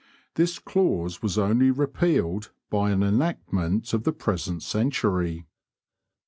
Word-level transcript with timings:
This 0.33 0.57
clause 0.57 1.21
was 1.21 1.37
only 1.37 1.69
repealed 1.69 2.49
by 2.71 2.89
an 2.89 3.03
enactment 3.03 3.93
of 3.93 4.01
the 4.03 4.11
present 4.11 4.63
century. 4.63 5.45